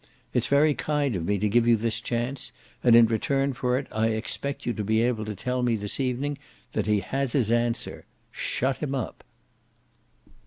[0.33, 2.51] It's very kind of me to give you this chance,
[2.83, 5.99] and in return for it I expect you to be able to tell me this
[5.99, 6.39] evening
[6.73, 8.05] that he has his answer.
[8.31, 9.23] Shut him up!"